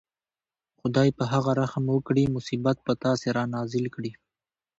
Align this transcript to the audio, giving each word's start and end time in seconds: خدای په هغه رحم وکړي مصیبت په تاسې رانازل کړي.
خدای 0.79 1.09
په 1.17 1.23
هغه 1.33 1.51
رحم 1.61 1.85
وکړي 1.91 2.23
مصیبت 2.35 2.77
په 2.87 2.93
تاسې 3.03 3.27
رانازل 3.37 3.85
کړي. 3.95 4.11